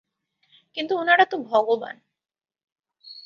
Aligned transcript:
কিন্তু 0.77 0.93
উনারা 0.95 1.25
তো 1.25 1.37
ভগবান। 1.43 1.95